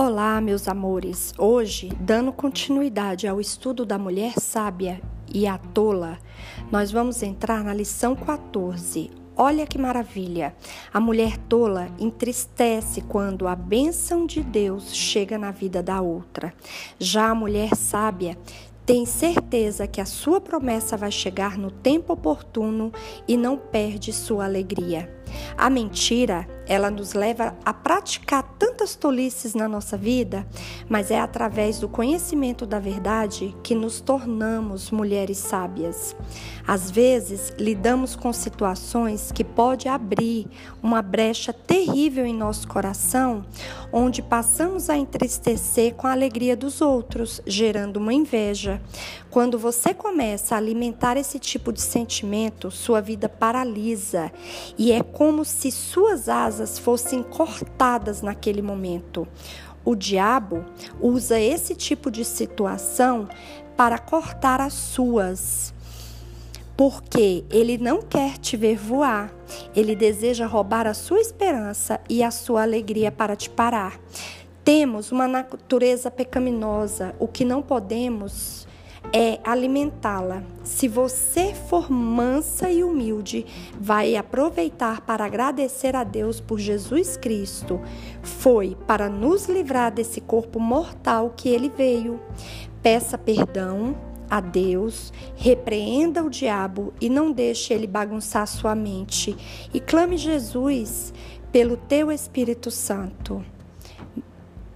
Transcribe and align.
Olá, 0.00 0.40
meus 0.40 0.68
amores. 0.68 1.34
Hoje, 1.36 1.88
dando 1.98 2.32
continuidade 2.32 3.26
ao 3.26 3.40
estudo 3.40 3.84
da 3.84 3.98
mulher 3.98 4.34
sábia 4.38 5.00
e 5.34 5.44
a 5.44 5.58
tola, 5.58 6.20
nós 6.70 6.92
vamos 6.92 7.20
entrar 7.20 7.64
na 7.64 7.74
lição 7.74 8.14
14. 8.14 9.10
Olha 9.36 9.66
que 9.66 9.76
maravilha! 9.76 10.54
A 10.94 11.00
mulher 11.00 11.36
tola 11.36 11.88
entristece 11.98 13.00
quando 13.00 13.48
a 13.48 13.56
bênção 13.56 14.24
de 14.24 14.40
Deus 14.40 14.94
chega 14.94 15.36
na 15.36 15.50
vida 15.50 15.82
da 15.82 16.00
outra. 16.00 16.54
Já 16.96 17.30
a 17.30 17.34
mulher 17.34 17.74
sábia 17.74 18.38
tem 18.86 19.04
certeza 19.04 19.88
que 19.88 20.00
a 20.00 20.06
sua 20.06 20.40
promessa 20.40 20.96
vai 20.96 21.10
chegar 21.10 21.58
no 21.58 21.72
tempo 21.72 22.12
oportuno 22.12 22.92
e 23.26 23.36
não 23.36 23.56
perde 23.56 24.12
sua 24.12 24.44
alegria. 24.44 25.17
A 25.56 25.68
mentira, 25.68 26.46
ela 26.66 26.90
nos 26.90 27.14
leva 27.14 27.56
a 27.64 27.72
praticar 27.72 28.42
tantas 28.58 28.94
tolices 28.94 29.54
na 29.54 29.66
nossa 29.66 29.96
vida, 29.96 30.46
mas 30.88 31.10
é 31.10 31.18
através 31.18 31.78
do 31.78 31.88
conhecimento 31.88 32.66
da 32.66 32.78
verdade 32.78 33.56
que 33.62 33.74
nos 33.74 34.00
tornamos 34.00 34.90
mulheres 34.90 35.38
sábias. 35.38 36.14
Às 36.66 36.90
vezes, 36.90 37.52
lidamos 37.58 38.14
com 38.14 38.32
situações 38.32 39.32
que 39.32 39.42
pode 39.42 39.88
abrir 39.88 40.46
uma 40.82 41.00
brecha 41.00 41.52
terrível 41.52 42.26
em 42.26 42.34
nosso 42.34 42.68
coração, 42.68 43.46
onde 43.90 44.20
passamos 44.20 44.90
a 44.90 44.96
entristecer 44.96 45.94
com 45.94 46.06
a 46.06 46.12
alegria 46.12 46.54
dos 46.54 46.82
outros, 46.82 47.40
gerando 47.46 47.96
uma 47.96 48.12
inveja. 48.12 48.80
Quando 49.30 49.58
você 49.58 49.94
começa 49.94 50.54
a 50.54 50.58
alimentar 50.58 51.16
esse 51.16 51.38
tipo 51.38 51.72
de 51.72 51.80
sentimento, 51.80 52.70
sua 52.70 53.00
vida 53.00 53.28
paralisa 53.28 54.30
e 54.76 54.92
é 54.92 55.02
como 55.18 55.44
se 55.44 55.72
suas 55.72 56.28
asas 56.28 56.78
fossem 56.78 57.24
cortadas 57.24 58.22
naquele 58.22 58.62
momento. 58.62 59.26
O 59.84 59.96
diabo 59.96 60.64
usa 61.00 61.40
esse 61.40 61.74
tipo 61.74 62.08
de 62.08 62.24
situação 62.24 63.28
para 63.76 63.98
cortar 63.98 64.60
as 64.60 64.74
suas. 64.74 65.74
Porque 66.76 67.44
ele 67.50 67.76
não 67.76 68.00
quer 68.00 68.38
te 68.38 68.56
ver 68.56 68.76
voar, 68.76 69.34
ele 69.74 69.96
deseja 69.96 70.46
roubar 70.46 70.86
a 70.86 70.94
sua 70.94 71.18
esperança 71.18 72.00
e 72.08 72.22
a 72.22 72.30
sua 72.30 72.62
alegria 72.62 73.10
para 73.10 73.34
te 73.34 73.50
parar. 73.50 73.98
Temos 74.62 75.10
uma 75.10 75.26
natureza 75.26 76.12
pecaminosa, 76.12 77.12
o 77.18 77.26
que 77.26 77.44
não 77.44 77.60
podemos 77.60 78.68
é 79.12 79.38
alimentá-la. 79.44 80.42
Se 80.62 80.86
você 80.86 81.54
for 81.54 81.90
mansa 81.90 82.70
e 82.70 82.84
humilde, 82.84 83.46
vai 83.80 84.16
aproveitar 84.16 85.00
para 85.00 85.24
agradecer 85.24 85.96
a 85.96 86.04
Deus 86.04 86.40
por 86.40 86.58
Jesus 86.58 87.16
Cristo. 87.16 87.80
Foi 88.22 88.76
para 88.86 89.08
nos 89.08 89.46
livrar 89.46 89.92
desse 89.92 90.20
corpo 90.20 90.60
mortal 90.60 91.32
que 91.36 91.48
ele 91.48 91.68
veio. 91.68 92.20
Peça 92.82 93.16
perdão 93.16 93.96
a 94.30 94.40
Deus, 94.40 95.12
repreenda 95.36 96.22
o 96.22 96.28
diabo 96.28 96.92
e 97.00 97.08
não 97.08 97.32
deixe 97.32 97.72
ele 97.72 97.86
bagunçar 97.86 98.46
sua 98.46 98.74
mente. 98.74 99.36
E 99.72 99.80
clame 99.80 100.16
Jesus 100.18 101.12
pelo 101.50 101.76
teu 101.76 102.12
Espírito 102.12 102.70
Santo. 102.70 103.42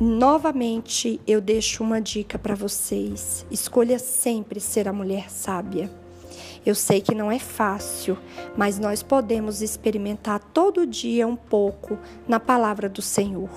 Novamente, 0.00 1.20
eu 1.26 1.42
deixo 1.42 1.84
uma 1.84 2.00
dica 2.00 2.38
para 2.38 2.54
vocês: 2.54 3.44
escolha 3.50 3.98
sempre 3.98 4.58
ser 4.58 4.88
a 4.88 4.94
mulher 4.94 5.30
sábia. 5.30 5.90
Eu 6.64 6.74
sei 6.74 7.02
que 7.02 7.14
não 7.14 7.30
é 7.30 7.38
fácil, 7.38 8.16
mas 8.56 8.78
nós 8.78 9.02
podemos 9.02 9.60
experimentar 9.60 10.40
todo 10.54 10.86
dia 10.86 11.26
um 11.26 11.36
pouco 11.36 11.98
na 12.26 12.40
palavra 12.40 12.88
do 12.88 13.02
Senhor. 13.02 13.50